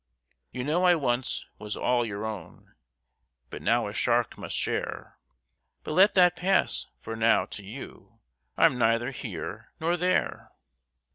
[0.51, 2.73] "You know I once was all your own,
[3.51, 5.19] But now a shark must share!
[5.83, 8.19] But let that pass for now, to you
[8.57, 10.49] I'm neither here nor there."